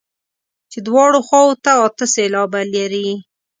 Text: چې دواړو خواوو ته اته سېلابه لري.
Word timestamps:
چې 0.71 0.79
دواړو 0.87 1.19
خواوو 1.27 1.59
ته 1.63 1.71
اته 1.87 2.05
سېلابه 2.15 2.61
لري. 2.75 3.09